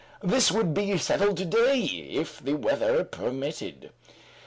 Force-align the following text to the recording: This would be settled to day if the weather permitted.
This 0.23 0.51
would 0.51 0.73
be 0.73 0.97
settled 0.97 1.37
to 1.37 1.45
day 1.45 1.81
if 1.83 2.39
the 2.43 2.55
weather 2.55 3.03
permitted. 3.03 3.91